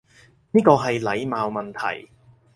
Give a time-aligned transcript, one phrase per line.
[0.53, 2.09] 呢個係禮貌問題